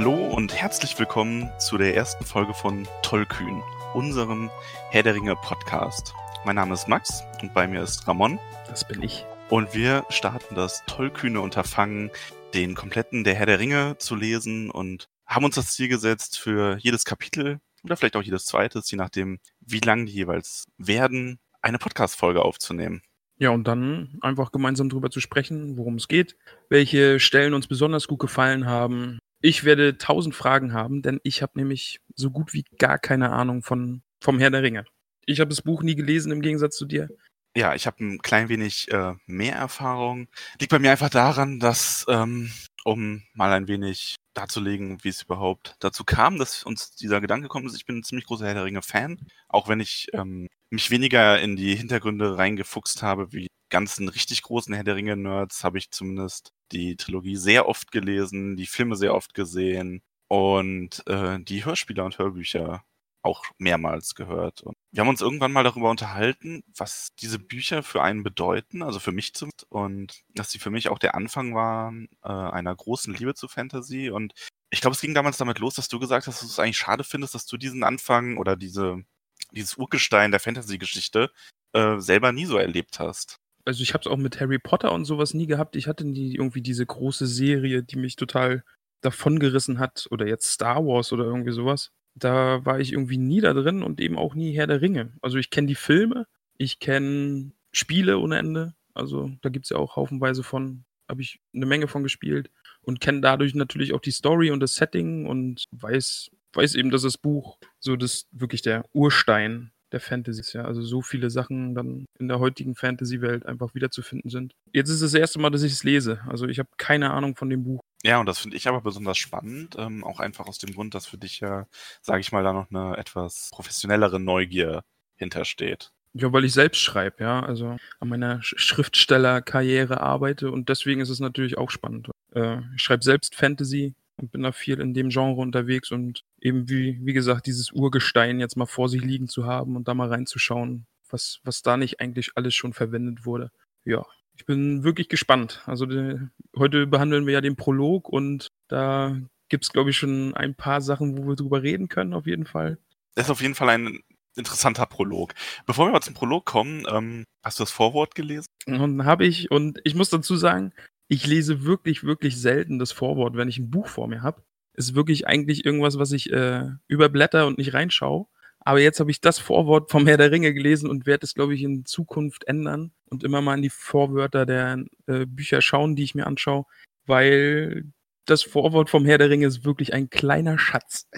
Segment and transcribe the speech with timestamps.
[0.00, 4.48] Hallo und herzlich willkommen zu der ersten Folge von Tollkühn, unserem
[4.90, 6.14] Herr der Ringe Podcast.
[6.46, 8.38] Mein Name ist Max und bei mir ist Ramon.
[8.66, 9.26] Das bin ich.
[9.50, 12.10] Und wir starten das tollkühne Unterfangen,
[12.54, 16.78] den kompletten Der Herr der Ringe zu lesen und haben uns das Ziel gesetzt, für
[16.78, 21.76] jedes Kapitel oder vielleicht auch jedes zweite, je nachdem, wie lang die jeweils werden, eine
[21.76, 23.02] Podcast-Folge aufzunehmen.
[23.36, 26.38] Ja, und dann einfach gemeinsam darüber zu sprechen, worum es geht,
[26.70, 29.18] welche Stellen uns besonders gut gefallen haben.
[29.42, 33.62] Ich werde tausend Fragen haben, denn ich habe nämlich so gut wie gar keine Ahnung
[33.62, 34.84] von, vom Herr der Ringe.
[35.24, 37.08] Ich habe das Buch nie gelesen im Gegensatz zu dir.
[37.56, 40.28] Ja, ich habe ein klein wenig äh, mehr Erfahrung.
[40.60, 42.52] Liegt bei mir einfach daran, dass, ähm,
[42.84, 47.66] um mal ein wenig darzulegen, wie es überhaupt dazu kam, dass uns dieser Gedanke gekommen
[47.66, 47.76] ist.
[47.76, 51.56] Ich bin ein ziemlich großer Herr der Ringe-Fan, auch wenn ich ähm, mich weniger in
[51.56, 56.96] die Hintergründe reingefuchst habe, wie ganzen richtig großen Herr der Ringe-Nerds, habe ich zumindest die
[56.96, 62.84] Trilogie sehr oft gelesen, die Filme sehr oft gesehen und äh, die Hörspiele und Hörbücher
[63.22, 64.62] auch mehrmals gehört.
[64.62, 68.98] Und wir haben uns irgendwann mal darüber unterhalten, was diese Bücher für einen bedeuten, also
[68.98, 73.14] für mich zumindest, und dass sie für mich auch der Anfang waren äh, einer großen
[73.14, 74.10] Liebe zu Fantasy.
[74.10, 74.32] Und
[74.70, 76.78] ich glaube, es ging damals damit los, dass du gesagt hast, dass du es eigentlich
[76.78, 79.04] schade findest, dass du diesen Anfang oder diese,
[79.52, 81.30] dieses Urgestein der Fantasy-Geschichte
[81.72, 83.39] äh, selber nie so erlebt hast.
[83.64, 85.76] Also ich habe es auch mit Harry Potter und sowas nie gehabt.
[85.76, 88.64] Ich hatte nie irgendwie diese große Serie, die mich total
[89.02, 90.06] davongerissen hat.
[90.10, 91.92] Oder jetzt Star Wars oder irgendwie sowas.
[92.14, 95.12] Da war ich irgendwie nie da drin und eben auch nie Herr der Ringe.
[95.22, 96.26] Also ich kenne die Filme,
[96.58, 98.74] ich kenne Spiele ohne Ende.
[98.94, 102.50] Also da gibt es ja auch haufenweise von, habe ich eine Menge von gespielt
[102.82, 107.02] und kenne dadurch natürlich auch die Story und das Setting und weiß, weiß eben, dass
[107.02, 110.64] das Buch so das wirklich der Urstein der Fantasy ist, ja.
[110.64, 114.54] Also so viele Sachen dann in der heutigen Fantasy-Welt einfach wiederzufinden sind.
[114.72, 116.20] Jetzt ist es das erste Mal, dass ich es lese.
[116.26, 117.80] Also ich habe keine Ahnung von dem Buch.
[118.02, 121.06] Ja, und das finde ich aber besonders spannend, ähm, auch einfach aus dem Grund, dass
[121.06, 121.66] für dich ja,
[122.00, 124.82] sage ich mal, da noch eine etwas professionellere Neugier
[125.16, 125.92] hintersteht.
[126.12, 131.20] Ja, weil ich selbst schreibe, ja, also an meiner Schriftstellerkarriere arbeite und deswegen ist es
[131.20, 132.10] natürlich auch spannend.
[132.34, 136.68] Äh, ich schreibe selbst Fantasy und bin da viel in dem Genre unterwegs und eben
[136.68, 140.08] wie, wie gesagt, dieses Urgestein jetzt mal vor sich liegen zu haben und da mal
[140.08, 143.50] reinzuschauen, was, was da nicht eigentlich alles schon verwendet wurde.
[143.84, 144.04] Ja,
[144.34, 145.62] ich bin wirklich gespannt.
[145.66, 146.18] Also die,
[146.56, 149.16] heute behandeln wir ja den Prolog und da
[149.48, 152.46] gibt es, glaube ich, schon ein paar Sachen, wo wir drüber reden können, auf jeden
[152.46, 152.78] Fall.
[153.14, 154.00] Das ist auf jeden Fall ein
[154.36, 155.34] interessanter Prolog.
[155.66, 158.46] Bevor wir mal zum Prolog kommen, ähm, hast du das Vorwort gelesen?
[158.66, 160.72] Und habe ich, und ich muss dazu sagen,
[161.10, 164.42] ich lese wirklich, wirklich selten das Vorwort, wenn ich ein Buch vor mir habe.
[164.74, 168.26] Ist wirklich eigentlich irgendwas, was ich äh, überblätter und nicht reinschaue.
[168.60, 171.54] Aber jetzt habe ich das Vorwort vom Herr der Ringe gelesen und werde es, glaube
[171.54, 176.04] ich, in Zukunft ändern und immer mal in die Vorwörter der äh, Bücher schauen, die
[176.04, 176.64] ich mir anschaue,
[177.06, 177.86] weil
[178.30, 181.08] das Vorwort vom Herr der Ringe ist wirklich ein kleiner Schatz.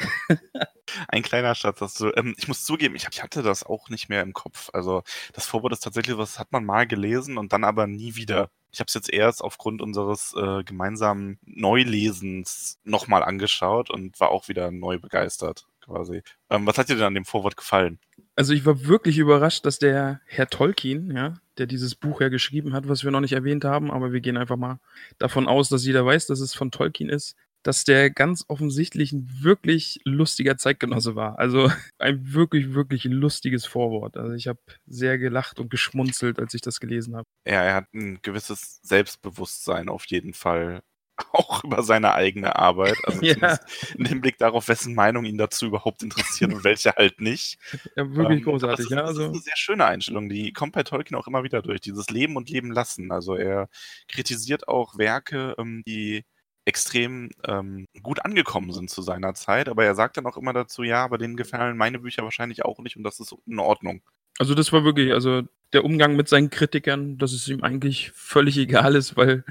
[1.08, 2.10] ein kleiner Schatz, hast du.
[2.16, 4.70] Ähm, ich muss zugeben, ich, ich, hatte das auch nicht mehr im Kopf.
[4.72, 5.02] Also
[5.32, 8.50] das Vorwort ist tatsächlich was, hat man mal gelesen und dann aber nie wieder.
[8.70, 14.48] Ich habe es jetzt erst aufgrund unseres äh, gemeinsamen Neulesens nochmal angeschaut und war auch
[14.48, 16.22] wieder neu begeistert quasi.
[16.48, 17.98] Ähm, was hat dir denn an dem Vorwort gefallen?
[18.34, 22.72] Also ich war wirklich überrascht, dass der Herr Tolkien, ja, der dieses Buch ja geschrieben
[22.72, 24.78] hat, was wir noch nicht erwähnt haben, aber wir gehen einfach mal
[25.18, 29.28] davon aus, dass jeder weiß, dass es von Tolkien ist, dass der ganz offensichtlich ein
[29.40, 31.38] wirklich lustiger Zeitgenosse war.
[31.38, 34.16] Also ein wirklich, wirklich lustiges Vorwort.
[34.16, 37.26] Also ich habe sehr gelacht und geschmunzelt, als ich das gelesen habe.
[37.46, 40.82] Ja, er hat ein gewisses Selbstbewusstsein auf jeden Fall
[41.32, 42.96] auch über seine eigene Arbeit.
[43.04, 43.58] Also ja.
[43.96, 47.58] im Hinblick darauf, wessen Meinung ihn dazu überhaupt interessiert und welche halt nicht.
[47.96, 48.76] Ja, wirklich ähm, großartig.
[48.76, 49.20] Das ist, ja, also.
[49.20, 50.28] das ist eine sehr schöne Einstellung.
[50.28, 51.80] Die kommt bei Tolkien auch immer wieder durch.
[51.80, 53.12] Dieses Leben und Leben lassen.
[53.12, 53.68] Also er
[54.08, 56.24] kritisiert auch Werke, ähm, die
[56.64, 60.82] extrem ähm, gut angekommen sind zu seiner Zeit, aber er sagt dann auch immer dazu,
[60.82, 64.02] ja, aber denen gefallen meine Bücher wahrscheinlich auch nicht und das ist in Ordnung.
[64.38, 65.42] Also das war wirklich, also
[65.72, 69.44] der Umgang mit seinen Kritikern, dass es ihm eigentlich völlig egal ist, weil,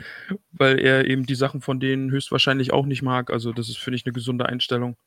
[0.52, 3.32] weil er eben die Sachen von denen höchstwahrscheinlich auch nicht mag.
[3.32, 4.98] Also das ist, finde ich, eine gesunde Einstellung.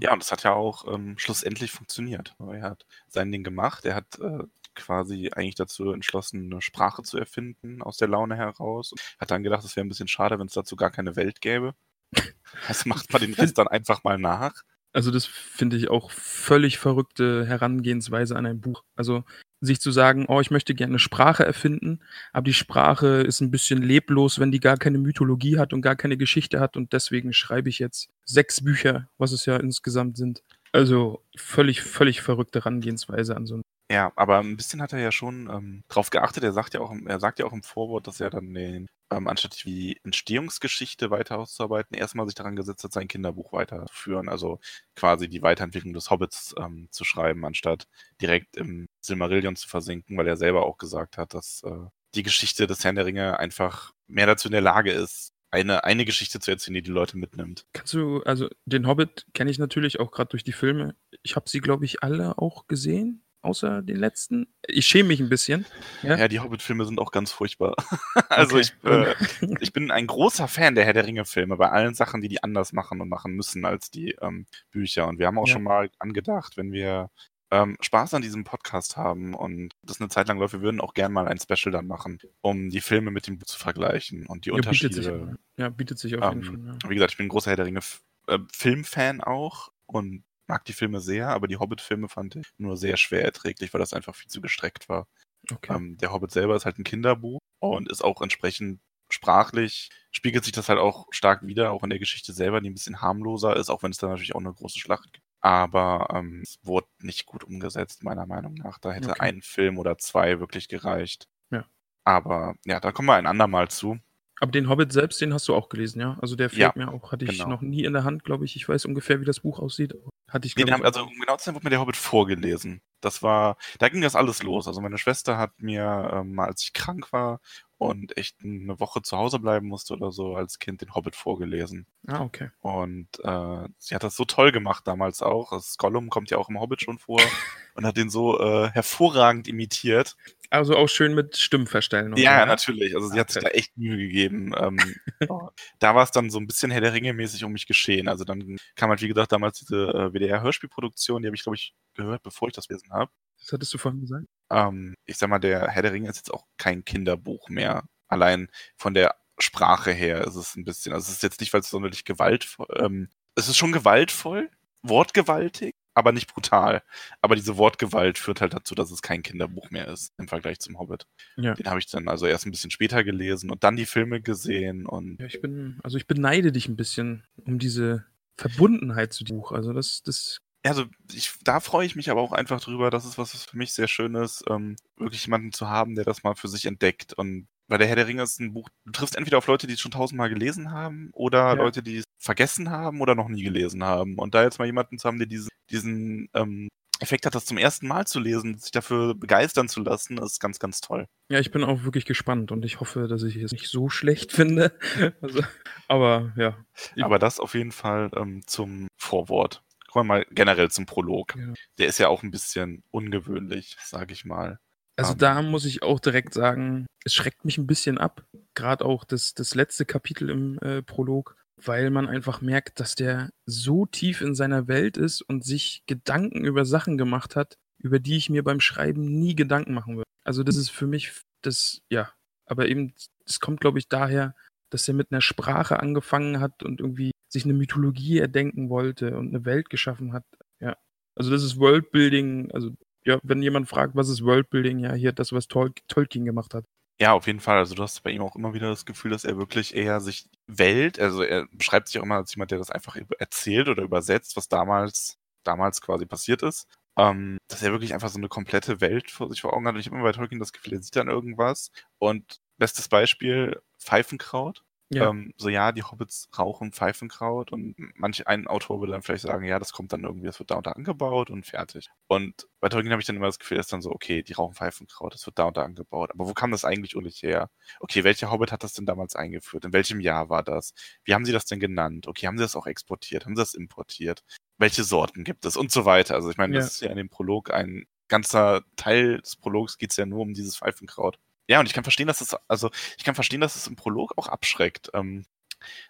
[0.00, 2.34] Ja, und das hat ja auch ähm, schlussendlich funktioniert.
[2.38, 3.84] Er hat sein Ding gemacht.
[3.84, 8.94] Er hat äh, quasi eigentlich dazu entschlossen, eine Sprache zu erfinden aus der Laune heraus.
[9.18, 11.74] Hat dann gedacht, es wäre ein bisschen schade, wenn es dazu gar keine Welt gäbe.
[12.66, 14.64] Also macht man den Rest dann einfach mal nach.
[14.92, 18.82] Also das finde ich auch völlig verrückte Herangehensweise an ein Buch.
[18.96, 19.22] Also
[19.60, 22.00] sich zu sagen, oh, ich möchte gerne eine Sprache erfinden,
[22.32, 25.96] aber die Sprache ist ein bisschen leblos, wenn die gar keine Mythologie hat und gar
[25.96, 30.42] keine Geschichte hat und deswegen schreibe ich jetzt sechs Bücher, was es ja insgesamt sind.
[30.72, 35.10] Also völlig, völlig verrückte Herangehensweise an so ein ja, aber ein bisschen hat er ja
[35.10, 36.44] schon ähm, drauf geachtet.
[36.44, 39.28] Er sagt ja auch, er sagt ja auch im Vorwort, dass er dann den, ähm,
[39.28, 44.28] anstatt die Entstehungsgeschichte weiter auszuarbeiten, erstmal sich daran gesetzt hat, sein Kinderbuch weiterzuführen.
[44.28, 44.60] Also
[44.94, 47.86] quasi die Weiterentwicklung des Hobbits ähm, zu schreiben, anstatt
[48.20, 52.66] direkt im Silmarillion zu versinken, weil er selber auch gesagt hat, dass äh, die Geschichte
[52.66, 56.50] des Herrn der Ringe einfach mehr dazu in der Lage ist, eine, eine Geschichte zu
[56.50, 57.66] erzählen, die die Leute mitnimmt.
[57.72, 60.94] Kannst du, also den Hobbit kenne ich natürlich auch gerade durch die Filme.
[61.22, 64.46] Ich habe sie, glaube ich, alle auch gesehen außer den letzten.
[64.66, 65.66] Ich schäme mich ein bisschen.
[66.02, 67.74] Ja, ja die Hobbit-Filme sind auch ganz furchtbar.
[68.28, 68.68] also okay.
[68.82, 72.28] ich, äh, ich bin ein großer Fan der Herr der Ringe-Filme, bei allen Sachen, die
[72.28, 75.08] die anders machen und machen müssen als die ähm, Bücher.
[75.08, 75.54] Und wir haben auch ja.
[75.54, 77.10] schon mal angedacht, wenn wir
[77.50, 80.94] ähm, Spaß an diesem Podcast haben und das eine Zeit lang läuft, wir würden auch
[80.94, 84.44] gerne mal ein Special dann machen, um die Filme mit dem Buch zu vergleichen und
[84.44, 84.94] die ja, Unterschiede.
[84.94, 86.90] Bietet sich, ja, bietet sich auf jeden ähm, Fall.
[86.90, 87.80] Wie gesagt, ich bin ein großer Herr der Ringe
[88.28, 93.24] äh, auch und mag die Filme sehr, aber die Hobbit-Filme fand ich nur sehr schwer
[93.24, 95.06] erträglich, weil das einfach viel zu gestreckt war.
[95.50, 95.72] Okay.
[95.74, 100.52] Ähm, der Hobbit selber ist halt ein Kinderbuch und ist auch entsprechend sprachlich, spiegelt sich
[100.52, 103.70] das halt auch stark wieder, auch in der Geschichte selber, die ein bisschen harmloser ist,
[103.70, 105.24] auch wenn es da natürlich auch eine große Schlacht gibt.
[105.40, 108.78] Aber ähm, es wurde nicht gut umgesetzt, meiner Meinung nach.
[108.78, 109.20] Da hätte okay.
[109.20, 111.28] ein Film oder zwei wirklich gereicht.
[111.50, 111.64] Ja.
[112.04, 113.98] Aber ja, da kommen wir ein andermal zu.
[114.40, 116.18] Aber den Hobbit selbst, den hast du auch gelesen, ja?
[116.20, 117.12] Also der fehlt ja, mir auch.
[117.12, 117.48] Hatte ich genau.
[117.48, 118.56] noch nie in der Hand, glaube ich.
[118.56, 119.94] Ich weiß ungefähr, wie das Buch aussieht.
[120.30, 122.80] Hatte ich, nee, haben, also um genau zu sein, wurde mir der Hobbit vorgelesen.
[123.00, 124.68] Das war, da ging das alles los.
[124.68, 127.40] Also meine Schwester hat mir, ähm, als ich krank war
[127.78, 131.86] und echt eine Woche zu Hause bleiben musste oder so, als Kind den Hobbit vorgelesen.
[132.06, 132.50] Ah, okay.
[132.60, 135.50] Und äh, sie hat das so toll gemacht damals auch.
[135.50, 137.20] Das Gollum kommt ja auch im Hobbit schon vor
[137.74, 140.16] und hat den so äh, hervorragend imitiert.
[140.50, 142.16] Also auch schön mit Stimmverstellen.
[142.16, 142.94] Ja, ja, natürlich.
[142.96, 143.20] Also sie okay.
[143.20, 144.52] hat sich da echt Mühe gegeben.
[144.58, 144.78] Ähm,
[145.78, 148.08] da war es dann so ein bisschen Herr der Ringe mäßig um mich geschehen.
[148.08, 151.74] Also dann kam halt, wie gesagt, damals diese äh, WDR-Hörspielproduktion, die habe ich, glaube ich,
[151.94, 153.12] gehört, bevor ich das gelesen habe.
[153.38, 154.26] Was hattest du vorhin gesagt?
[154.50, 157.84] Ähm, ich sag mal, der Herr der Ringe ist jetzt auch kein Kinderbuch mehr.
[158.08, 161.60] Allein von der Sprache her ist es ein bisschen, also es ist jetzt nicht, weil
[161.60, 164.50] es sonderlich gewaltvoll, ähm, es ist schon gewaltvoll,
[164.82, 166.82] wortgewaltig, aber nicht brutal.
[167.20, 170.78] Aber diese Wortgewalt führt halt dazu, dass es kein Kinderbuch mehr ist im Vergleich zum
[170.78, 171.06] Hobbit.
[171.36, 171.54] Ja.
[171.54, 174.86] Den habe ich dann also erst ein bisschen später gelesen und dann die Filme gesehen
[174.86, 175.18] und.
[175.20, 178.04] Ja, ich bin, also ich beneide dich ein bisschen um diese
[178.36, 179.52] Verbundenheit zu dem Buch.
[179.52, 182.90] Also das, das also ich, da freue ich mich aber auch einfach drüber.
[182.90, 186.04] Das ist was, was für mich sehr schön ist, ähm, wirklich jemanden zu haben, der
[186.04, 187.14] das mal für sich entdeckt.
[187.14, 189.74] Und weil der Herr der Ringe ist ein Buch, du triffst entweder auf Leute, die
[189.74, 191.52] es schon tausendmal gelesen haben, oder ja.
[191.52, 194.18] Leute, die es vergessen haben oder noch nie gelesen haben.
[194.18, 196.68] Und da jetzt mal jemanden zu haben, der diesen, diesen ähm,
[197.00, 200.58] Effekt hat, das zum ersten Mal zu lesen, sich dafür begeistern zu lassen, ist ganz,
[200.58, 201.06] ganz toll.
[201.30, 204.32] Ja, ich bin auch wirklich gespannt und ich hoffe, dass ich es nicht so schlecht
[204.32, 204.72] finde.
[205.20, 205.42] Also,
[205.88, 206.58] aber ja.
[207.00, 209.62] Aber das auf jeden Fall ähm, zum Vorwort.
[209.88, 211.34] Kommen wir mal generell zum Prolog.
[211.36, 211.52] Ja.
[211.78, 214.60] Der ist ja auch ein bisschen ungewöhnlich, sage ich mal.
[214.96, 218.24] Also um, da muss ich auch direkt sagen, es schreckt mich ein bisschen ab.
[218.54, 221.36] Gerade auch das, das letzte Kapitel im äh, Prolog,
[221.66, 226.44] weil man einfach merkt, dass der so tief in seiner Welt ist und sich Gedanken
[226.44, 230.08] über Sachen gemacht hat, über die ich mir beim Schreiben nie Gedanken machen würde.
[230.24, 231.12] Also das ist für mich
[231.42, 232.12] das, ja,
[232.46, 232.94] aber eben,
[233.26, 234.34] das kommt, glaube ich, daher,
[234.70, 239.28] dass er mit einer Sprache angefangen hat und irgendwie sich eine Mythologie erdenken wollte und
[239.28, 240.24] eine Welt geschaffen hat.
[240.60, 240.76] Ja.
[241.14, 242.70] Also das ist Worldbuilding, also
[243.04, 246.64] ja, wenn jemand fragt, was ist Worldbuilding, ja, hier das, was Tol Tolkien gemacht hat.
[247.00, 247.56] Ja, auf jeden Fall.
[247.56, 250.28] Also du hast bei ihm auch immer wieder das Gefühl, dass er wirklich eher sich
[250.46, 254.36] Welt, also er beschreibt sich auch immer als jemand, der das einfach erzählt oder übersetzt,
[254.36, 256.66] was damals, damals quasi passiert ist.
[256.98, 259.74] Ähm, dass er wirklich einfach so eine komplette Welt vor sich vor Augen hat.
[259.74, 261.70] Und ich habe immer bei Tolkien das Gefühl, er sieht dann irgendwas.
[261.98, 264.62] Und bestes Beispiel, Pfeifenkraut.
[264.92, 265.10] Ja.
[265.10, 269.44] Ähm, so, ja, die Hobbits rauchen Pfeifenkraut und manch ein Autor würde dann vielleicht sagen,
[269.44, 271.90] ja, das kommt dann irgendwie, das wird da und da angebaut und fertig.
[272.08, 274.54] Und bei Tolkien habe ich dann immer das Gefühl, dass dann so, okay, die rauchen
[274.54, 276.10] Pfeifenkraut, das wird da und da angebaut.
[276.12, 277.50] Aber wo kam das eigentlich ursprünglich her?
[277.80, 279.64] Okay, welcher Hobbit hat das denn damals eingeführt?
[279.64, 280.72] In welchem Jahr war das?
[281.04, 282.06] Wie haben sie das denn genannt?
[282.06, 283.24] Okay, haben sie das auch exportiert?
[283.26, 284.22] Haben sie das importiert?
[284.58, 285.56] Welche Sorten gibt es?
[285.56, 286.14] Und so weiter.
[286.14, 286.60] Also ich meine, ja.
[286.60, 290.20] das ist ja in dem Prolog ein ganzer Teil des Prologs geht es ja nur
[290.20, 291.18] um dieses Pfeifenkraut.
[291.50, 294.16] Ja, und ich kann verstehen, dass es, also ich kann verstehen, dass es im Prolog
[294.16, 294.88] auch abschreckt.
[294.94, 295.26] Ähm,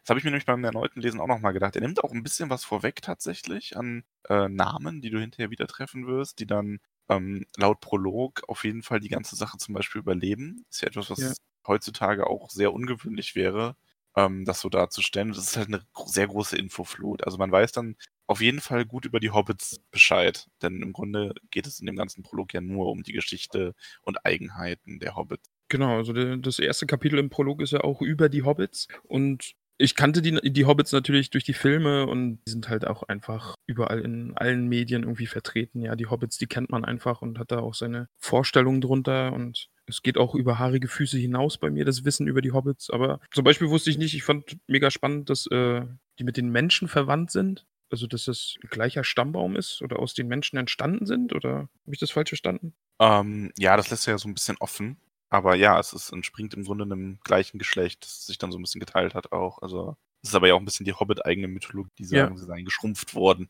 [0.00, 1.76] das habe ich mir nämlich beim erneuten Lesen auch nochmal gedacht.
[1.76, 5.66] Er nimmt auch ein bisschen was vorweg tatsächlich an äh, Namen, die du hinterher wieder
[5.66, 10.00] treffen wirst, die dann ähm, laut Prolog auf jeden Fall die ganze Sache zum Beispiel
[10.00, 10.64] überleben.
[10.70, 11.32] Ist ja etwas, was ja.
[11.66, 13.76] heutzutage auch sehr ungewöhnlich wäre,
[14.16, 15.28] ähm, das so darzustellen.
[15.28, 17.24] Das ist halt eine sehr große Infoflut.
[17.24, 21.34] Also man weiß dann auf jeden Fall gut über die Hobbits Bescheid, denn im Grunde
[21.50, 25.50] geht es in dem ganzen Prolog ja nur um die Geschichte und Eigenheiten der Hobbits.
[25.68, 29.94] Genau, also das erste Kapitel im Prolog ist ja auch über die Hobbits und ich
[29.94, 34.00] kannte die, die Hobbits natürlich durch die Filme und die sind halt auch einfach überall
[34.00, 35.80] in allen Medien irgendwie vertreten.
[35.80, 39.70] Ja, die Hobbits, die kennt man einfach und hat da auch seine Vorstellungen drunter und
[39.90, 42.90] es geht auch über haarige Füße hinaus bei mir, das Wissen über die Hobbits.
[42.90, 45.82] Aber zum Beispiel wusste ich nicht, ich fand mega spannend, dass äh,
[46.18, 47.66] die mit den Menschen verwandt sind.
[47.90, 51.34] Also, dass das ein gleicher Stammbaum ist oder aus den Menschen entstanden sind?
[51.34, 52.74] Oder habe ich das falsch verstanden?
[53.00, 54.96] Ähm, ja, das lässt ja so ein bisschen offen.
[55.28, 58.62] Aber ja, es ist, entspringt im Grunde einem gleichen Geschlecht, das sich dann so ein
[58.62, 59.62] bisschen geteilt hat auch.
[59.62, 62.38] Also es ist aber ja auch ein bisschen die Hobbit-eigene Mythologie, die sagen, ja.
[62.38, 63.48] sie seien geschrumpft worden.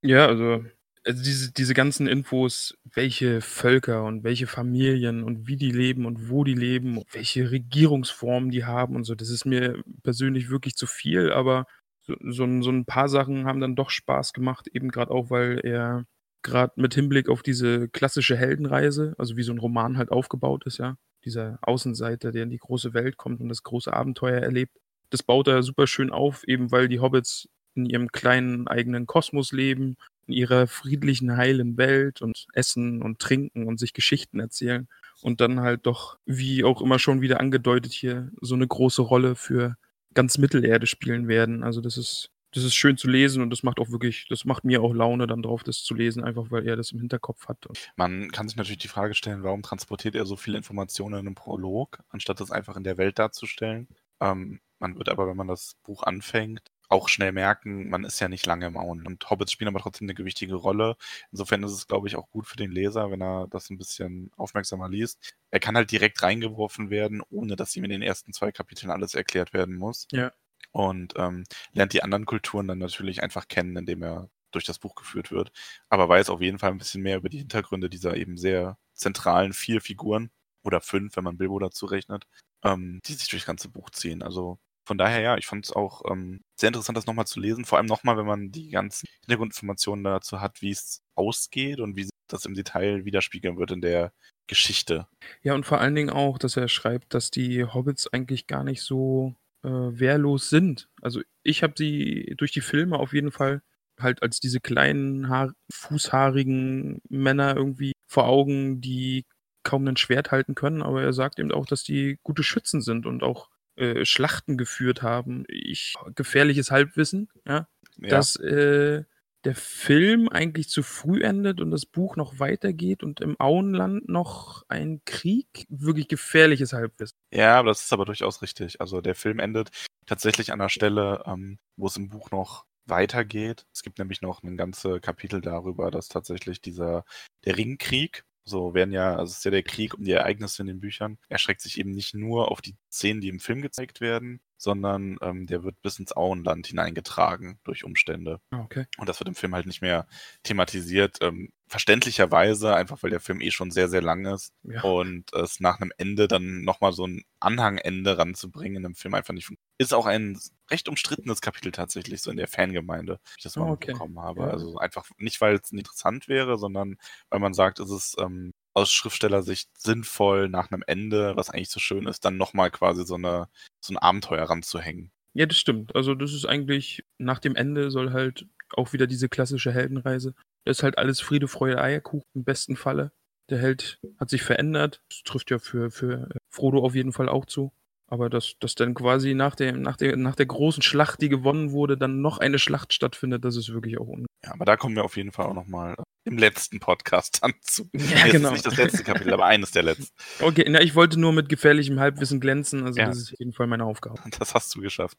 [0.00, 0.64] Ja, also,
[1.08, 6.28] also diese, diese ganzen Infos, welche Völker und welche Familien und wie die leben und
[6.28, 10.86] wo die leben, welche Regierungsformen die haben und so, das ist mir persönlich wirklich zu
[10.86, 11.66] viel, aber
[12.02, 15.60] so, so, so ein paar Sachen haben dann doch Spaß gemacht, eben gerade auch, weil
[15.64, 16.04] er
[16.42, 20.78] gerade mit Hinblick auf diese klassische Heldenreise, also wie so ein Roman halt aufgebaut ist,
[20.78, 20.96] ja.
[21.24, 24.76] Dieser Außenseiter, der in die große Welt kommt und das große Abenteuer erlebt.
[25.10, 29.52] Das baut er super schön auf, eben weil die Hobbits in ihrem kleinen eigenen Kosmos
[29.52, 29.96] leben,
[30.28, 34.88] in ihrer friedlichen, heilen Welt und essen und trinken und sich Geschichten erzählen.
[35.22, 39.34] Und dann halt doch, wie auch immer schon wieder angedeutet hier, so eine große Rolle
[39.34, 39.76] für
[40.14, 41.64] ganz Mittelerde spielen werden.
[41.64, 44.64] Also das ist das ist schön zu lesen und das macht auch wirklich, das macht
[44.64, 47.58] mir auch Laune dann drauf, das zu lesen, einfach weil er das im Hinterkopf hat.
[47.96, 51.34] Man kann sich natürlich die Frage stellen, warum transportiert er so viele Informationen in einem
[51.34, 53.86] Prolog, anstatt das einfach in der Welt darzustellen.
[54.20, 58.28] Ähm, man wird aber, wenn man das Buch anfängt, auch schnell merken, man ist ja
[58.28, 59.06] nicht lange im Auen.
[59.06, 60.96] Und Hobbits spielen aber trotzdem eine gewichtige Rolle.
[61.30, 64.30] Insofern ist es, glaube ich, auch gut für den Leser, wenn er das ein bisschen
[64.36, 65.34] aufmerksamer liest.
[65.50, 69.14] Er kann halt direkt reingeworfen werden, ohne dass ihm in den ersten zwei Kapiteln alles
[69.14, 70.06] erklärt werden muss.
[70.12, 70.32] Ja
[70.72, 74.94] und ähm, lernt die anderen Kulturen dann natürlich einfach kennen, indem er durch das Buch
[74.94, 75.52] geführt wird.
[75.88, 79.52] Aber weiß auf jeden Fall ein bisschen mehr über die Hintergründe dieser eben sehr zentralen
[79.52, 80.30] vier Figuren
[80.62, 82.26] oder fünf, wenn man Bilbo dazu rechnet,
[82.64, 84.22] ähm, die sich durchs ganze Buch ziehen.
[84.22, 87.66] Also von daher, ja, ich fand es auch ähm, sehr interessant, das nochmal zu lesen.
[87.66, 92.08] Vor allem nochmal, wenn man die ganzen Hintergrundinformationen dazu hat, wie es ausgeht und wie
[92.26, 94.12] das im Detail widerspiegeln wird in der
[94.46, 95.06] Geschichte.
[95.42, 98.80] Ja, und vor allen Dingen auch, dass er schreibt, dass die Hobbits eigentlich gar nicht
[98.80, 100.88] so äh, wehrlos sind.
[101.02, 103.60] Also ich habe sie durch die Filme auf jeden Fall
[104.00, 109.26] halt als diese kleinen, haar fußhaarigen Männer irgendwie vor Augen, die
[109.64, 113.04] kaum ein Schwert halten können, aber er sagt eben auch, dass die gute Schützen sind
[113.04, 115.44] und auch äh, Schlachten geführt haben.
[115.48, 117.68] Ich gefährliches Halbwissen, ja,
[117.98, 118.08] ja.
[118.08, 119.04] dass äh,
[119.44, 124.64] der Film eigentlich zu früh endet und das Buch noch weitergeht und im Auenland noch
[124.68, 127.16] ein Krieg, wirklich gefährliches Halbwissen.
[127.32, 128.80] Ja, das ist aber durchaus richtig.
[128.80, 129.70] Also der Film endet
[130.06, 133.66] tatsächlich an der Stelle, ähm, wo es im Buch noch weitergeht.
[133.72, 137.04] Es gibt nämlich noch ein ganze Kapitel darüber, dass tatsächlich dieser
[137.44, 140.68] der Ringkrieg, so werden ja, also es ist ja der Krieg um die Ereignisse in
[140.68, 144.40] den Büchern, erschreckt sich eben nicht nur auf die Szenen, die im Film gezeigt werden,
[144.56, 148.40] sondern ähm, der wird bis ins Auenland hineingetragen durch Umstände.
[148.50, 148.86] Ah, okay.
[148.98, 150.08] Und das wird im Film halt nicht mehr
[150.42, 151.18] thematisiert.
[151.20, 154.82] Ähm, verständlicherweise, einfach weil der Film eh schon sehr, sehr lang ist ja.
[154.82, 159.34] und es nach einem Ende dann nochmal so ein Anhangende ranzubringen in einem Film einfach
[159.34, 159.50] nicht.
[159.78, 160.38] Ist auch ein
[160.70, 163.92] recht umstrittenes Kapitel tatsächlich, so in der Fangemeinde, ich das mal oh, okay.
[163.92, 164.42] bekommen habe.
[164.42, 164.48] Ja.
[164.48, 166.96] Also einfach nicht, weil es interessant wäre, sondern
[167.30, 171.80] weil man sagt, es ist ähm, aus Schriftstellersicht sinnvoll, nach einem Ende, was eigentlich so
[171.80, 173.48] schön ist, dann nochmal quasi so, eine,
[173.80, 175.10] so ein Abenteuer ranzuhängen.
[175.34, 175.94] Ja, das stimmt.
[175.94, 180.34] Also das ist eigentlich, nach dem Ende soll halt auch wieder diese klassische Heldenreise.
[180.64, 183.12] Das ist halt alles Friede, Freude, Eierkuchen im besten Falle.
[183.50, 185.02] Der Held hat sich verändert.
[185.08, 187.72] Das trifft ja für, für Frodo auf jeden Fall auch zu.
[188.10, 191.72] Aber dass, dass dann quasi nach der, nach, der, nach der großen Schlacht, die gewonnen
[191.72, 194.26] wurde, dann noch eine Schlacht stattfindet, das ist wirklich auch un.
[194.44, 197.90] Ja, aber da kommen wir auf jeden Fall auch nochmal im letzten Podcast dann zu.
[197.92, 198.52] Ja, Jetzt genau.
[198.52, 200.14] nicht das letzte Kapitel, aber eines der letzten.
[200.40, 203.06] Okay, na, ich wollte nur mit gefährlichem Halbwissen glänzen, also ja.
[203.06, 204.18] das ist auf jeden Fall meine Aufgabe.
[204.38, 205.18] Das hast du geschafft.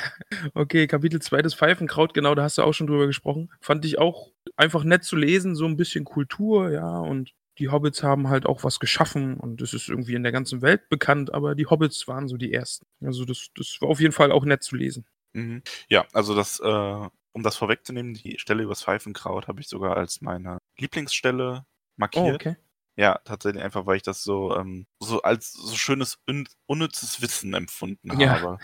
[0.54, 3.50] okay, Kapitel 2 des Pfeifenkraut, genau, da hast du auch schon drüber gesprochen.
[3.60, 4.30] Fand ich auch
[4.60, 8.64] einfach nett zu lesen, so ein bisschen Kultur, ja, und die Hobbits haben halt auch
[8.64, 12.28] was geschaffen und es ist irgendwie in der ganzen Welt bekannt, aber die Hobbits waren
[12.28, 12.86] so die ersten.
[13.04, 15.06] Also das, das war auf jeden Fall auch nett zu lesen.
[15.34, 15.62] Mhm.
[15.88, 20.20] Ja, also das, äh, um das vorwegzunehmen, die Stelle übers Pfeifenkraut habe ich sogar als
[20.20, 21.64] meine Lieblingsstelle
[21.96, 22.24] markiert.
[22.26, 22.56] Oh, okay.
[22.96, 27.54] Ja, tatsächlich einfach, weil ich das so, ähm, so als so schönes, un unnützes Wissen
[27.54, 28.30] empfunden Ja.
[28.40, 28.58] habe.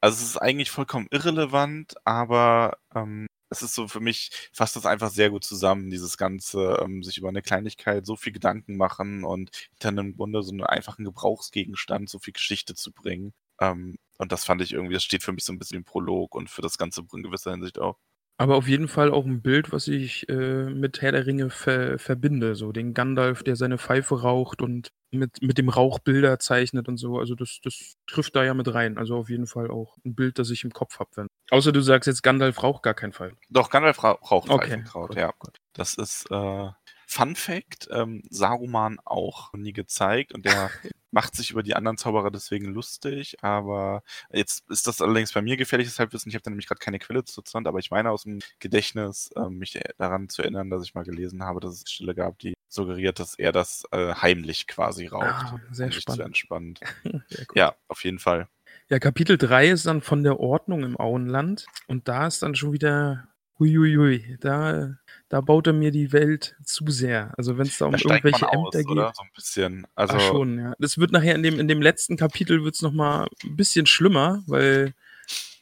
[0.00, 4.86] Also es ist eigentlich vollkommen irrelevant, aber ähm, es ist so für mich, fasst das
[4.86, 9.24] einfach sehr gut zusammen, dieses Ganze, ähm, sich über eine Kleinigkeit so viel Gedanken machen
[9.24, 13.32] und hinter einem Grunde so einen einfachen Gebrauchsgegenstand so viel Geschichte zu bringen.
[13.60, 16.34] Ähm, und das fand ich irgendwie, das steht für mich so ein bisschen im Prolog
[16.34, 17.98] und für das Ganze in gewisser Hinsicht auch.
[18.40, 21.98] Aber auf jeden Fall auch ein Bild, was ich äh, mit Herr der Ringe ver
[21.98, 22.54] verbinde.
[22.54, 26.98] So den Gandalf, der seine Pfeife raucht und mit, mit dem Rauch Bilder zeichnet und
[26.98, 27.18] so.
[27.18, 28.96] Also das, das trifft da ja mit rein.
[28.96, 31.26] Also auf jeden Fall auch ein Bild, das ich im Kopf habe.
[31.50, 33.32] Außer du sagst jetzt, Gandalf raucht gar keinen Fall.
[33.50, 35.32] Doch, Gandalf ra raucht Okay, Pfeifenkraut, ja.
[35.72, 36.68] Das ist äh,
[37.08, 40.70] Fun Fact, ähm, Saruman auch nie gezeigt und der
[41.10, 45.56] macht sich über die anderen Zauberer deswegen lustig, aber jetzt ist das allerdings bei mir
[45.56, 46.28] gefährliches Halbwissen.
[46.28, 49.30] Ich habe da nämlich gerade keine Quelle zur Hand, aber ich meine aus dem Gedächtnis,
[49.36, 52.38] ähm, mich daran zu erinnern, dass ich mal gelesen habe, dass es eine Stelle gab,
[52.38, 55.24] die suggeriert, dass er das äh, heimlich quasi raucht.
[55.24, 56.00] Ah, sehr um zu
[56.34, 56.80] spannend.
[57.02, 57.44] Sehr cool.
[57.54, 58.48] Ja, auf jeden Fall.
[58.90, 61.66] Ja, Kapitel 3 ist dann von der Ordnung im Auenland.
[61.86, 64.94] Und da ist dann schon wieder, huiuiui, da,
[65.28, 67.32] da baut er mir die Welt zu sehr.
[67.36, 69.06] Also wenn es da um Da steigt man irgendwelche aus, Ämter oder?
[69.08, 69.16] geht.
[69.16, 69.86] So ein bisschen.
[69.94, 70.74] Also, Ach schon, ja.
[70.78, 74.42] Das wird nachher in dem, in dem letzten Kapitel wird's noch mal ein bisschen schlimmer,
[74.46, 74.94] weil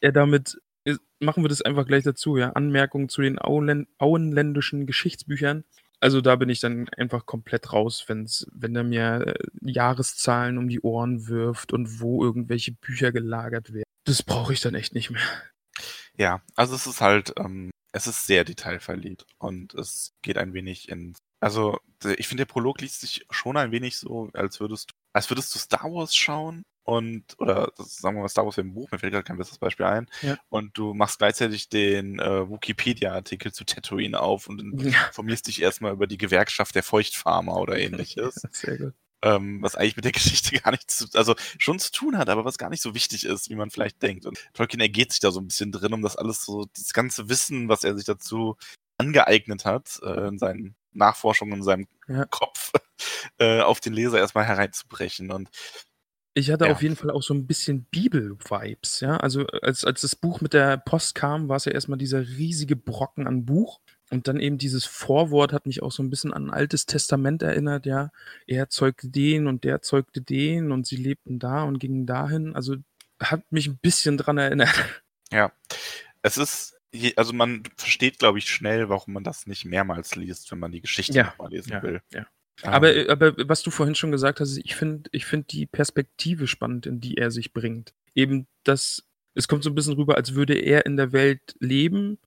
[0.01, 4.87] er damit, ist- machen wir das einfach gleich dazu, ja, Anmerkungen zu den Auenlän auenländischen
[4.87, 5.65] Geschichtsbüchern.
[5.99, 10.69] Also da bin ich dann einfach komplett raus, wenn's, wenn er mir äh, Jahreszahlen um
[10.69, 13.85] die Ohren wirft und wo irgendwelche Bücher gelagert werden.
[14.05, 15.23] Das brauche ich dann echt nicht mehr.
[16.19, 20.89] Ja, also es ist halt, ähm, es ist sehr detailverliebt und es geht ein wenig
[20.91, 21.19] ins.
[21.41, 21.79] Also,
[22.17, 25.55] ich finde, der Prolog liest sich schon ein wenig so, als würdest du, als würdest
[25.55, 29.13] du Star Wars schauen und, oder sagen wir mal Star Wars im Buch, mir fällt
[29.13, 30.39] gerade kein besseres Beispiel ein, Ja.
[30.49, 35.07] und du machst gleichzeitig den äh, Wikipedia-Artikel zu Tatooine auf und Ja.
[35.09, 38.43] informierst dich erstmal über die Gewerkschaft der Feuchtfarmer oder ähnliches.
[38.51, 38.95] Sehr gut.
[39.23, 40.13] Ähm, was eigentlich mit der
[40.53, 43.25] Geschichte gar nichts zu, also schon zu tun hat, aber was gar nicht so wichtig
[43.25, 44.27] ist, wie man vielleicht denkt.
[44.27, 47.29] Und Tolkien ergeht sich da so ein bisschen drin, um das alles so, dieses ganze
[47.29, 48.57] Wissen, was er sich dazu
[48.99, 52.25] angeeignet hat, äh, in seinen Nachforschungen in seinem Ja.
[52.27, 52.73] Kopf,
[53.39, 55.31] äh, auf den Leser erstmal hereinzubrechen.
[55.31, 55.51] Und
[56.35, 56.73] Ich hatte Ja.
[56.73, 59.17] auf jeden Fall auch so ein bisschen Bibel-Vibes, ja.
[59.19, 62.77] Also als, als das Buch mit der Post kam, war es ja erstmal dieser riesige
[62.77, 63.81] Brocken an Buch.
[64.11, 67.43] Und dann eben dieses Vorwort hat mich auch so ein bisschen an ein altes Testament
[67.43, 68.11] erinnert, ja.
[68.47, 72.55] Er zeugte den und der zeugte den und sie lebten da und gingen dahin.
[72.55, 72.77] Also
[73.21, 75.03] hat mich ein bisschen dran erinnert.
[75.33, 75.51] ja,
[76.23, 76.77] es ist,
[77.17, 80.81] also man versteht, glaube ich, schnell, warum man das nicht mehrmals liest, wenn man die
[80.81, 82.01] Geschichte Ja, nochmal lesen ja, will.
[82.13, 82.27] ja.
[82.63, 86.47] Ähm, Aber, aber was du vorhin schon gesagt hast, ich finde ich find die Perspektive
[86.47, 87.93] spannend, in die er sich bringt.
[88.15, 89.03] Eben das,
[89.35, 92.19] es kommt so ein bisschen rüber, als würde er in der Welt leben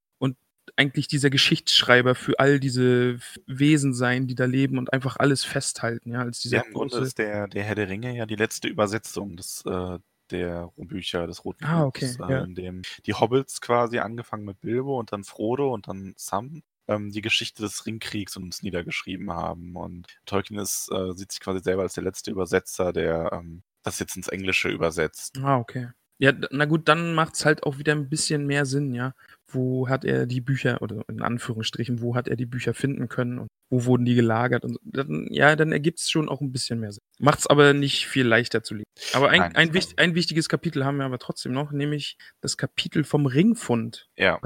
[0.76, 6.12] eigentlich dieser Geschichtsschreiber für all diese Wesen sein, die da leben und einfach alles festhalten,
[6.12, 8.68] ja, als dieser Ja, im Grunde ist der, der Herr der Ringe ja die letzte
[8.68, 10.00] Übersetzung des, äh,
[10.32, 12.44] der Bücher des Roten Ah, okay, äh, ja.
[12.44, 17.12] in dem die Hobbits quasi angefangen mit Bilbo und dann Frodo und dann Sam ähm,
[17.12, 19.76] die Geschichte des Ringkriegs uns niedergeschrieben haben.
[19.76, 24.00] Und Tolkien ist, äh, sieht sich quasi selber als der letzte Übersetzer, der ähm, das
[24.00, 25.38] jetzt ins Englische übersetzt.
[25.42, 25.90] Ah, okay.
[26.22, 29.14] Ja, na gut, dann macht's halt auch wieder ein bisschen mehr Sinn, ja.
[29.48, 33.40] Wo hat er die Bücher, oder in Anführungsstrichen, wo hat er die Bücher finden können
[33.40, 34.80] und wo wurden die gelagert und so.
[34.84, 37.02] dann, ja, dann ergibt's schon auch ein bisschen mehr Sinn.
[37.20, 38.86] Macht's aber nicht viel leichter zu lesen.
[39.14, 42.18] Aber ein, Nein, ein, das wicht, ein wichtiges Kapitel haben wir aber trotzdem noch, nämlich
[42.42, 44.10] das Kapitel vom Ringfund.
[44.18, 44.42] Ja,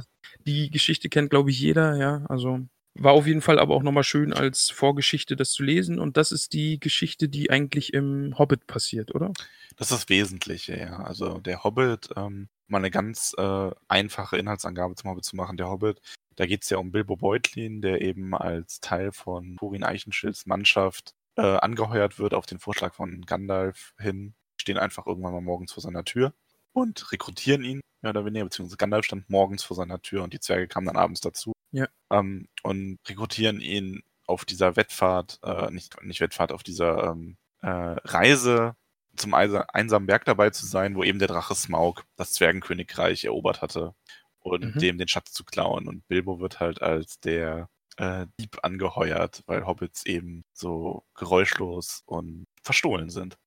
[0.45, 2.23] Die Geschichte kennt, glaube ich, jeder, ja.
[2.29, 2.61] Also
[2.95, 5.99] war auf jeden Fall aber auch nochmal schön als Vorgeschichte das zu lesen.
[5.99, 9.33] Und das ist die Geschichte, die eigentlich im Hobbit passiert, oder?
[9.75, 10.97] das ist das Wesentliche, ja.
[10.97, 15.57] Also der Hobbit, ähm, mal eine ganz äh, einfache Inhaltsangabe zum Hobbit zu machen.
[15.57, 16.01] Der Hobbit,
[16.35, 21.13] da geht es ja um Bilbo Beutlin, der eben als Teil von Turin Eichenschilds Mannschaft
[21.35, 24.35] äh, angeheuert wird auf den Vorschlag von Gandalf hin.
[24.57, 26.33] Stehen einfach irgendwann mal morgens vor seiner Tür
[26.73, 30.39] und rekrutieren ihn, mehr oder weniger, beziehungsweise Gandalf stand morgens vor seiner Tür und die
[30.39, 31.52] Zwerge kamen dann abends dazu.
[31.73, 31.87] Ja.
[32.11, 37.67] Ähm, und rekrutieren ihn auf dieser Wettfahrt, äh, nicht, nicht Wettfahrt, auf dieser ähm, äh,
[37.69, 38.75] Reise
[39.17, 43.61] zum Eise- einsamen Berg dabei zu sein, wo eben der Drache Smaug das Zwergenkönigreich erobert
[43.61, 43.93] hatte
[44.39, 44.79] und Mhm.
[44.79, 45.87] dem den Schatz zu klauen.
[45.87, 52.45] Und Bilbo wird halt als der äh, Dieb angeheuert, weil Hobbits eben so geräuschlos und
[52.63, 53.37] verstohlen sind.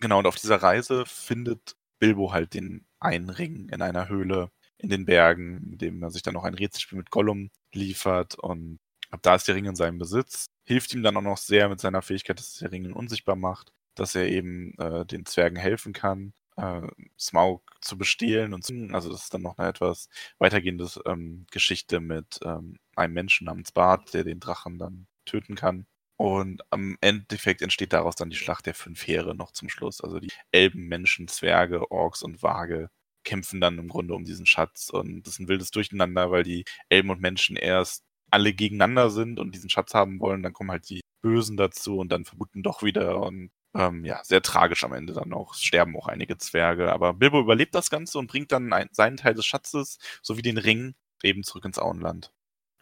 [0.00, 4.88] Genau, und auf dieser Reise findet Bilbo halt den einen Ring in einer Höhle in
[4.88, 8.78] den Bergen, mit dem er sich dann noch ein Rätselspiel mit Gollum liefert und
[9.10, 10.46] ab da ist der Ring in seinem Besitz.
[10.64, 13.72] Hilft ihm dann auch noch sehr mit seiner Fähigkeit, dass der Ring ihn unsichtbar macht,
[13.94, 16.82] dass er eben äh, den Zwergen helfen kann, äh,
[17.18, 22.00] Smaug zu bestehlen und zu, also das ist dann noch eine etwas weitergehende ähm, Geschichte
[22.00, 25.86] mit ähm, einem Menschen namens Bart, der den Drachen dann töten kann.
[26.16, 30.00] Und am Endeffekt entsteht daraus dann die Schlacht der fünf Heere noch zum Schluss.
[30.00, 32.90] Also die Elben, Menschen, Zwerge, Orks und Waage
[33.28, 34.88] kämpfen dann im Grunde um diesen Schatz.
[34.88, 39.38] Und das ist ein wildes Durcheinander, weil die Elben und Menschen erst alle gegeneinander sind
[39.38, 40.42] und diesen Schatz haben wollen.
[40.42, 43.20] Dann kommen halt die Bösen dazu und dann vermuten doch wieder.
[43.20, 45.54] Und ähm, ja, sehr tragisch am Ende dann auch.
[45.54, 46.90] Es sterben auch einige Zwerge.
[46.90, 50.56] Aber Bilbo überlebt das Ganze und bringt dann ein, seinen Teil des Schatzes sowie den
[50.56, 52.32] Ring eben zurück ins Auenland.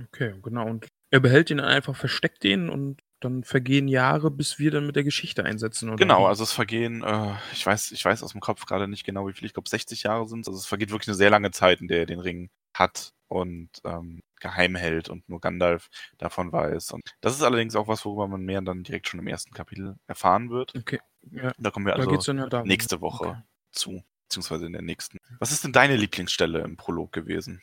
[0.01, 0.67] Okay, genau.
[0.67, 4.97] Und er behält ihn einfach, versteckt den und dann vergehen Jahre, bis wir dann mit
[4.97, 5.97] der Geschichte einsetzen, oder?
[5.97, 9.27] Genau, also es vergehen, äh, ich weiß, ich weiß aus dem Kopf gerade nicht genau,
[9.29, 10.49] wie viel, ich glaube 60 Jahre sind es.
[10.49, 13.71] Also es vergeht wirklich eine sehr lange Zeit, in der er den Ring hat und
[13.85, 16.93] ähm, geheim hält und nur Gandalf davon weiß.
[16.93, 19.97] Und das ist allerdings auch was, worüber man mehr dann direkt schon im ersten Kapitel
[20.07, 20.75] erfahren wird.
[20.77, 21.01] Okay.
[21.31, 21.53] Ja.
[21.59, 23.43] Da kommen wir also ja nächste Woche Okay.
[23.73, 25.19] zu, beziehungsweise in der nächsten.
[25.39, 27.63] Was ist denn deine Lieblingsstelle im Prolog gewesen?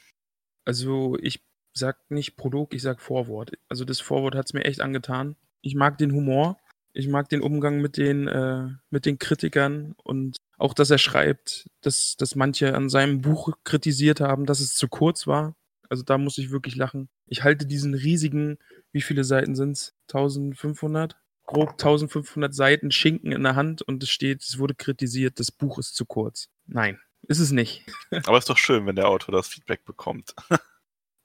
[0.65, 1.41] Also ich
[1.73, 3.51] sag nicht Prolog, ich sag Vorwort.
[3.67, 5.35] Also das Vorwort hat's mir echt angetan.
[5.61, 6.57] Ich mag den Humor,
[6.93, 11.69] ich mag den Umgang mit den, äh, mit den Kritikern und auch, dass er schreibt,
[11.81, 15.55] dass, dass manche an seinem Buch kritisiert haben, dass es zu kurz war.
[15.89, 17.09] Also da muss ich wirklich lachen.
[17.27, 18.57] Ich halte diesen riesigen,
[18.91, 19.93] wie viele Seiten sind's?
[20.09, 21.17] 1500?
[21.45, 25.77] Grob 1500 Seiten Schinken in der Hand und es steht, es wurde kritisiert, das Buch
[25.77, 26.49] ist zu kurz.
[26.65, 27.85] Nein, ist es nicht.
[28.25, 30.33] Aber ist doch schön, wenn der Autor das Feedback bekommt.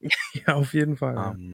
[0.47, 1.15] Ja, auf jeden Fall.
[1.17, 1.31] ja.
[1.33, 1.53] Ähm,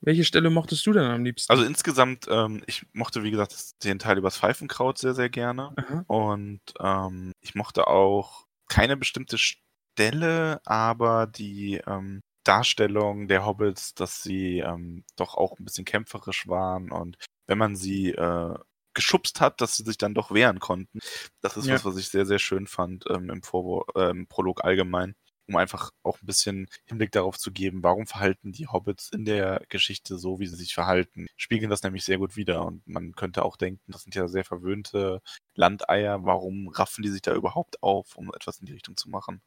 [0.00, 1.50] Welche Stelle mochtest du denn am liebsten?
[1.50, 5.72] also insgesamt, ähm, ich mochte, wie gesagt, den Teil übers Pfeifenkraut sehr, sehr gerne.
[5.76, 6.04] Aha.
[6.06, 14.22] Und ähm, ich mochte auch keine bestimmte Stelle, aber die ähm, Darstellung der Hobbits, dass
[14.22, 17.16] sie ähm, doch auch ein bisschen kämpferisch waren und
[17.46, 18.54] wenn man sie äh,
[18.94, 20.98] geschubst hat, dass sie sich dann doch wehren konnten.
[21.40, 21.74] Das ist Ja.
[21.74, 25.14] was, was ich sehr, sehr schön fand ähm, im, Vorwort, äh, im Prolog allgemein.
[25.46, 29.62] Um einfach auch ein bisschen Hinblick darauf zu geben, warum verhalten die Hobbits in der
[29.68, 31.26] Geschichte so, wie sie sich verhalten.
[31.36, 32.64] Spiegeln das nämlich sehr gut wider.
[32.64, 35.20] Und man könnte auch denken, das sind ja sehr verwöhnte
[35.54, 36.24] Landeier.
[36.24, 39.42] Warum raffen die sich da überhaupt auf, um etwas in die Richtung zu machen?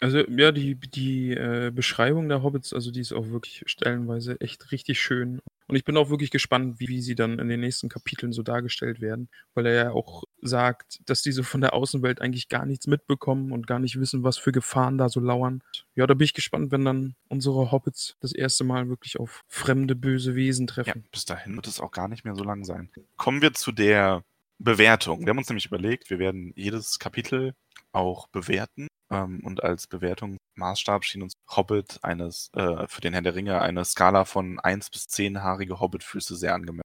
[0.00, 4.72] Also ja, die, die äh, Beschreibung der Hobbits, also die ist auch wirklich stellenweise echt
[4.72, 5.40] richtig schön.
[5.66, 8.42] Und ich bin auch wirklich gespannt, wie, wie sie dann in den nächsten Kapiteln so
[8.42, 12.86] dargestellt werden, weil er ja auch sagt, dass diese von der Außenwelt eigentlich gar nichts
[12.86, 15.62] mitbekommen und gar nicht wissen, was für Gefahren da so lauern.
[15.94, 19.94] Ja, da bin ich gespannt, wenn dann unsere Hobbits das erste Mal wirklich auf fremde,
[19.94, 21.04] böse Wesen Ja, treffen.
[21.10, 22.90] bis dahin wird es auch gar nicht mehr so lang sein.
[23.16, 24.22] Kommen wir zu der
[24.58, 25.20] Bewertung.
[25.20, 27.54] Wir haben uns nämlich überlegt, wir werden jedes Kapitel
[27.92, 28.88] auch bewerten.
[29.10, 33.84] Ähm, und als Bewertungsmaßstab schien uns Hobbit eines, äh, für den Herrn der Ringe eine
[33.84, 36.82] Skala von 1 bis 10 haarige Hobbitfüße sehr angemessen.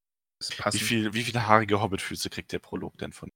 [0.70, 3.30] Wie, viel, wie viele haarige Hobbitfüße kriegt der Prolog denn von?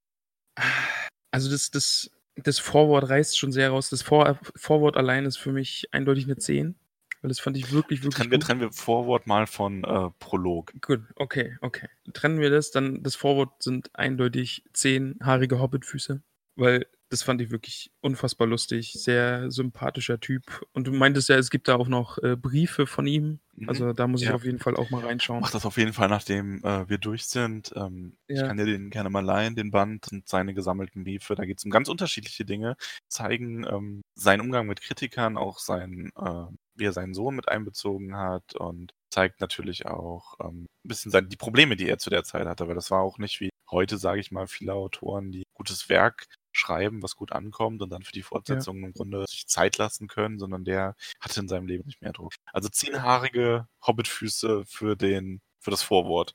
[1.30, 3.90] Also das, das, das Vorwort reißt schon sehr raus.
[3.90, 6.76] Das Vor Vorwort allein ist für mich eindeutig eine 10.
[7.24, 8.46] Weil das fand ich wirklich, wirklich Trennen wir, gut.
[8.46, 10.74] trennen wir Vorwort mal von äh, Prolog.
[10.82, 11.88] Gut, okay, okay.
[12.12, 16.22] Trennen wir das, dann das Vorwort sind eindeutig zehn haarige Hobbitfüße,
[16.56, 20.66] weil das fand ich wirklich unfassbar lustig, sehr sympathischer Typ.
[20.72, 23.68] Und du meintest ja, es gibt da auch noch äh, Briefe von ihm, Mhm.
[23.68, 24.34] also da muss ich Ja.
[24.34, 25.40] auf jeden Fall auch mal reinschauen.
[25.40, 27.72] Mach das auf jeden Fall, nachdem äh, wir durch sind.
[27.74, 28.48] Ähm, Ich Ja.
[28.48, 31.36] kann dir den gerne mal leihen, den Band und seine gesammelten Briefe.
[31.36, 32.76] Da geht es um ganz unterschiedliche Dinge,
[33.08, 38.16] zeigen ähm, seinen Umgang mit Kritikern, auch sein, äh, wie er seinen Sohn mit einbezogen
[38.16, 42.24] hat und zeigt natürlich auch ähm, ein bisschen seine, die Probleme, die er zu der
[42.24, 42.64] Zeit hatte.
[42.64, 46.26] Aber das war auch nicht wie heute, sage ich mal, viele Autoren, die gutes Werk
[46.52, 50.38] schreiben, was gut ankommt und dann für die Fortsetzung im Grunde sich Zeit lassen können,
[50.38, 52.32] sondern der hatte in seinem Leben nicht mehr Druck.
[52.52, 56.34] Also zehnhaarige Hobbitfüße für den, für das Vorwort.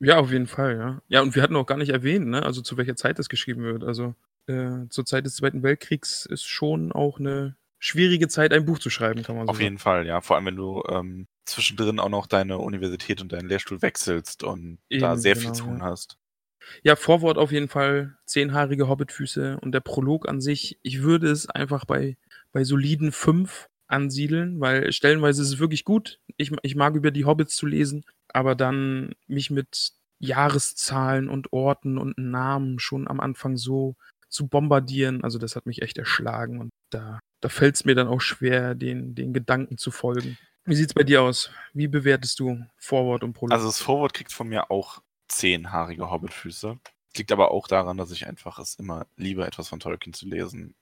[0.00, 1.02] Ja, auf jeden Fall, ja.
[1.06, 3.62] Ja, und wir hatten auch gar nicht erwähnt, ne, also zu welcher Zeit das geschrieben
[3.62, 3.84] wird.
[3.84, 4.16] Also
[4.48, 8.90] äh, zur Zeit des Zweiten Weltkriegs ist schon auch eine schwierige Zeit, ein Buch zu
[8.90, 10.20] schreiben, kann man so Auf jeden Fall, ja.
[10.20, 14.78] Vor allem, wenn du ähm, zwischendrin auch noch deine Universität und deinen Lehrstuhl wechselst und
[14.88, 16.16] da Eben, sehr genau, viel zu tun hast.
[16.84, 21.50] Ja, Vorwort auf jeden Fall, zehnhaarige Hobbitfüße und der Prolog an sich, ich würde es
[21.50, 22.16] einfach bei,
[22.52, 26.20] bei soliden fünf ansiedeln, weil stellenweise ist es wirklich gut.
[26.36, 29.90] Ich, ich mag über die Hobbits zu lesen, aber dann mich mit
[30.20, 33.96] Jahreszahlen und Orten und Namen schon am Anfang so
[34.28, 38.08] zu bombardieren, also das hat mich echt erschlagen und da, da fällt es mir dann
[38.08, 40.38] auch schwer, den, den Gedanken zu folgen.
[40.64, 41.50] Wie sieht's bei dir aus?
[41.74, 43.52] Wie bewertest du Vorwort und Prolog?
[43.52, 46.78] Also das Vorwort kriegt von mir auch zehnhaarige Hobbitfüße.
[47.16, 50.74] Liegt aber auch daran, dass ich einfach es immer liebe, etwas von Tolkien zu lesen,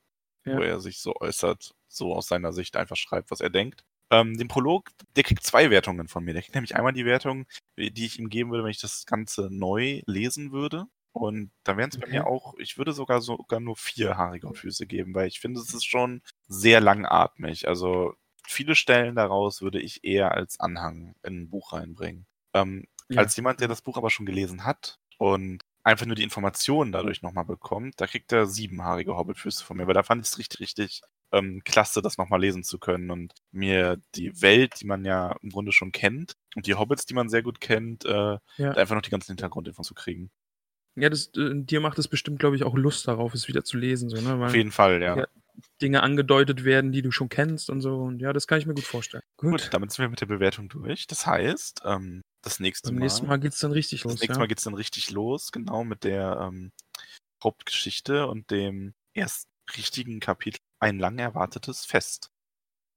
[0.44, 0.58] Ja.
[0.58, 3.84] wo er sich so äußert, so aus seiner Sicht einfach schreibt, was er denkt.
[4.10, 6.34] Ähm, den Prolog, der kriegt zwei Wertungen von mir.
[6.34, 7.46] Der kriegt nämlich einmal die Wertung,
[7.78, 10.86] die ich ihm geben würde, wenn ich das Ganze neu lesen würde.
[11.12, 12.22] Und da wären es bei Okay.
[12.22, 15.74] mir auch, ich würde sogar sogar nur vier haarige Füße geben, weil ich finde, es
[15.74, 17.66] ist schon sehr langatmig.
[17.68, 18.14] Also
[18.46, 22.26] viele Stellen daraus würde ich eher als Anhang in ein Buch reinbringen.
[22.54, 23.16] Ähm, Ja.
[23.16, 27.22] Als jemand, der das Buch aber schon gelesen hat und einfach nur die Informationen dadurch
[27.22, 30.60] nochmal bekommt, da kriegt er siebenhaarige Hobbitfüße von mir, weil da fand ich es richtig,
[30.60, 31.00] richtig
[31.32, 35.50] ähm, klasse, das nochmal lesen zu können und mir die Welt, die man ja im
[35.50, 38.76] Grunde schon kennt und die Hobbits, die man sehr gut kennt, äh, Ja.
[38.76, 40.30] einfach noch die ganzen Hintergrundinfos zu kriegen.
[40.96, 43.76] Ja, das, äh, dir macht es bestimmt, glaube ich, auch Lust darauf, es wieder zu
[43.76, 44.08] lesen.
[44.08, 44.34] So, ne?
[44.34, 45.16] Auf Weil jeden Fall, ja.
[45.16, 45.26] Ja.
[45.82, 47.96] Dinge angedeutet werden, die du schon kennst und so.
[47.96, 49.22] Und ja, das kann ich mir gut vorstellen.
[49.36, 51.06] Gut, damit sind wir mit der Bewertung durch.
[51.06, 54.20] Das heißt, ähm, das nächste Beim Mal, nächsten Mal geht's dann richtig das los.
[54.20, 54.38] nächste Ja.
[54.38, 56.72] Mal geht's dann richtig los, genau mit der ähm,
[57.42, 60.58] Hauptgeschichte und dem ersten richtigen Kapitel.
[60.78, 62.30] Ein lang erwartetes Fest.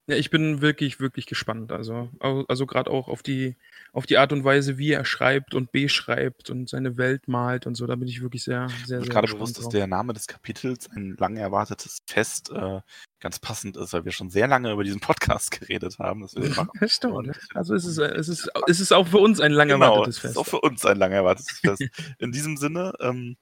[0.07, 1.71] Ja, ich bin wirklich, wirklich gespannt.
[1.71, 3.55] Also, au- also gerade auch auf die,
[3.93, 7.75] auf die Art und Weise, wie er schreibt und beschreibt und seine Welt malt und
[7.75, 7.87] so.
[7.87, 9.73] Da bin ich wirklich sehr, sehr, Mir sehr gerade bewusst, dass drauf.
[9.73, 12.81] der Name des Kapitels ein lang erwartetes Fest äh,
[13.21, 16.21] ganz passend ist, weil wir schon sehr lange über diesen Podcast geredet haben.
[16.21, 16.71] Dass wir den machen.
[16.79, 17.27] Das stimmt.
[17.27, 17.33] Ne?
[17.53, 20.15] Also es ist, äh, es ist, es ist auch für uns ein lang Genau, erwartetes
[20.15, 20.31] es Fest.
[20.33, 21.83] ist auch für uns ein lang erwartetes Fest.
[22.19, 23.37] In diesem Sinne, ähm,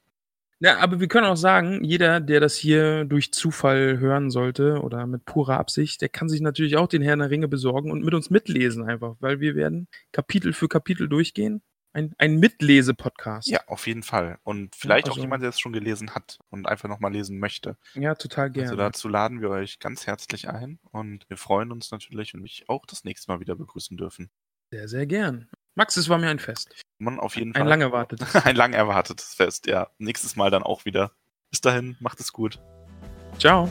[0.62, 5.08] Ja, aber wir können auch sagen, jeder, der das hier durch Zufall hören sollte oder
[5.08, 8.14] mit purer Absicht, der kann sich natürlich auch den Herrn der Ringe besorgen und mit
[8.14, 11.62] uns mitlesen einfach, weil wir werden Kapitel für Kapitel durchgehen.
[11.94, 13.48] Ein, ein Mitlese-Podcast.
[13.48, 14.38] ja, auf jeden Fall.
[14.44, 17.76] Und vielleicht auch also- jemand, der es schon gelesen hat und einfach nochmal lesen möchte.
[17.94, 18.70] ja, total gerne.
[18.70, 22.66] Also dazu laden wir euch ganz herzlich ein und wir freuen uns natürlich und mich
[22.68, 24.30] auch das nächste Mal wieder begrüßen dürfen.
[24.70, 25.48] sehr, sehr gern.
[25.74, 26.74] Max, es war mir ein Fest.
[26.98, 27.68] Man auf jeden Ein Fall.
[27.68, 28.36] lang erwartetes.
[28.44, 29.88] ein lang erwartetes Fest, ja.
[29.98, 31.12] Nächstes Mal dann auch wieder.
[31.50, 32.60] Bis dahin, macht es gut.
[33.38, 33.70] Ciao.